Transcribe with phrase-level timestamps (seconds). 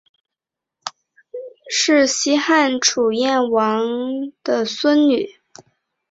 [0.01, 0.07] 臧儿
[1.69, 5.35] 是西汉初燕王臧荼的孙女。